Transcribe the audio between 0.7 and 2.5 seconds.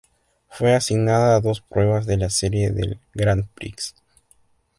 asignada a dos pruebas de la